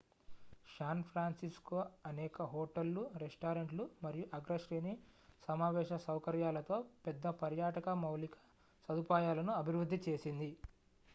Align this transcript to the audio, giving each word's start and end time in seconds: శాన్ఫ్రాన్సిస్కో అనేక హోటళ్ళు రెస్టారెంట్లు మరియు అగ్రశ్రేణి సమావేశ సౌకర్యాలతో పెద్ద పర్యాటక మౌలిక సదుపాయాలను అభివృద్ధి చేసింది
శాన్ఫ్రాన్సిస్కో 0.69 1.79
అనేక 2.05 2.45
హోటళ్ళు 2.53 3.03
రెస్టారెంట్లు 3.15 3.83
మరియు 4.03 4.25
అగ్రశ్రేణి 4.33 4.93
సమావేశ 5.47 5.99
సౌకర్యాలతో 6.05 6.77
పెద్ద 7.05 7.27
పర్యాటక 7.41 7.89
మౌలిక 8.03 8.37
సదుపాయాలను 8.89 9.53
అభివృద్ధి 9.61 9.99
చేసింది 10.07 10.49